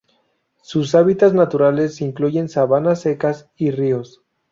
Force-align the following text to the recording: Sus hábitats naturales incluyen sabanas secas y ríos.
Sus 0.63 0.95
hábitats 0.95 1.35
naturales 1.35 2.01
incluyen 2.01 2.49
sabanas 2.49 3.01
secas 3.01 3.51
y 3.55 3.69
ríos. 3.69 4.23